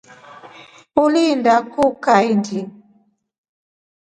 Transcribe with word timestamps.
Uliinda 1.03 1.53
kuu 1.73 1.91
kaindi? 2.05 2.59